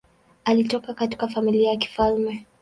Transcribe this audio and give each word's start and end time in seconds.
Alitoka 0.45 0.93
katika 0.93 1.27
familia 1.27 1.69
ya 1.69 1.77
kifalme. 1.77 2.45